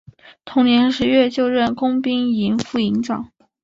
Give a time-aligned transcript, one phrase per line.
[0.45, 3.29] 同年十月就任工兵营副营长。